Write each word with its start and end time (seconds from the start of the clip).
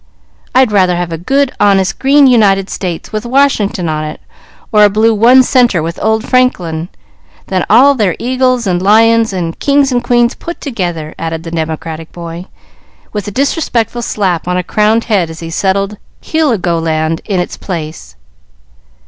I'd 0.55 0.71
rather 0.71 0.95
have 0.95 1.11
a 1.11 1.17
good, 1.19 1.51
honest 1.59 1.99
green 1.99 2.25
United 2.25 2.71
States, 2.71 3.13
with 3.13 3.23
Washington 3.23 3.87
on 3.87 4.03
it, 4.03 4.19
or 4.71 4.83
a 4.83 4.89
blue 4.89 5.13
one 5.13 5.43
center 5.43 5.83
with 5.83 5.99
old 6.01 6.27
Franklin, 6.27 6.89
than 7.45 7.63
all 7.69 7.93
their 7.93 8.15
eagles 8.17 8.65
and 8.65 8.81
lions 8.81 9.31
and 9.31 9.59
kings 9.59 9.91
and 9.91 10.03
queens 10.03 10.33
put 10.33 10.59
together," 10.59 11.13
added 11.19 11.43
the 11.43 11.51
democratic 11.51 12.11
boy, 12.11 12.47
with 13.13 13.27
a 13.27 13.31
disrespectful 13.31 14.01
slap 14.01 14.47
on 14.47 14.57
a 14.57 14.63
crowned 14.63 15.03
head 15.03 15.29
as 15.29 15.39
he 15.39 15.51
settled 15.51 15.97
Heligoland 16.23 17.19
in 17.25 17.39
its 17.39 17.55
place. 17.55 18.15